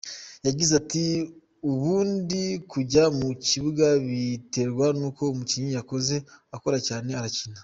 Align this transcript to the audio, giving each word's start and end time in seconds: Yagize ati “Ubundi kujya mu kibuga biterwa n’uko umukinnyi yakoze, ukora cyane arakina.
Yagize 0.47 0.71
ati 0.81 1.03
“Ubundi 1.71 2.41
kujya 2.71 3.03
mu 3.17 3.29
kibuga 3.45 3.87
biterwa 4.07 4.85
n’uko 4.97 5.21
umukinnyi 5.33 5.71
yakoze, 5.77 6.15
ukora 6.55 6.77
cyane 6.87 7.09
arakina. 7.19 7.57